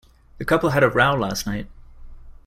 The 0.39 0.45
couple 0.45 0.71
had 0.71 0.83
a 0.83 0.89
row 0.89 1.13
last 1.13 1.45
night. 1.45 1.67